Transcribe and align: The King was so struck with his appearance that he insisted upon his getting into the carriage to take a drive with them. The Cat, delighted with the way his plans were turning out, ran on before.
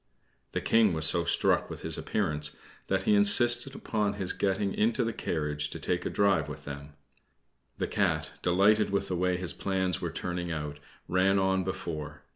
The 0.53 0.61
King 0.61 0.93
was 0.93 1.05
so 1.05 1.25
struck 1.25 1.69
with 1.69 1.81
his 1.81 1.95
appearance 1.95 2.57
that 2.87 3.03
he 3.03 3.13
insisted 3.13 3.75
upon 3.75 4.13
his 4.13 4.33
getting 4.33 4.73
into 4.73 5.03
the 5.03 5.13
carriage 5.13 5.69
to 5.69 5.79
take 5.79 6.07
a 6.07 6.09
drive 6.09 6.49
with 6.49 6.65
them. 6.65 6.93
The 7.77 7.85
Cat, 7.85 8.31
delighted 8.41 8.89
with 8.89 9.09
the 9.09 9.15
way 9.15 9.37
his 9.37 9.53
plans 9.53 10.01
were 10.01 10.09
turning 10.09 10.51
out, 10.51 10.79
ran 11.07 11.37
on 11.37 11.63
before. 11.63 12.23